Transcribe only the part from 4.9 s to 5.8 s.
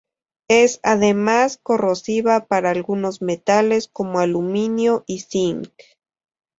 y zinc.